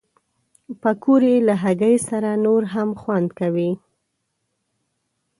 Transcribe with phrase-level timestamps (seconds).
[0.81, 3.71] پکورې له هګۍ سره نور هم خوند کوي